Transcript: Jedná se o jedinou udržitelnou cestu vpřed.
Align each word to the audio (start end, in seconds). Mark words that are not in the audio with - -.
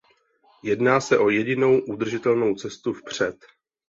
Jedná 0.63 1.01
se 1.01 1.17
o 1.17 1.29
jedinou 1.29 1.79
udržitelnou 1.79 2.55
cestu 2.55 2.93
vpřed. 2.93 3.35